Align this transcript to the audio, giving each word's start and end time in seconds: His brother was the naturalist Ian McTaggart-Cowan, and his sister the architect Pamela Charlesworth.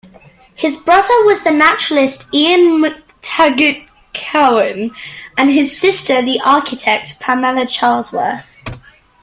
His 0.55 0.77
brother 0.79 1.13
was 1.25 1.43
the 1.43 1.51
naturalist 1.51 2.25
Ian 2.33 2.81
McTaggart-Cowan, 2.81 4.95
and 5.37 5.51
his 5.51 5.79
sister 5.79 6.23
the 6.23 6.41
architect 6.43 7.19
Pamela 7.19 7.67
Charlesworth. 7.67 8.43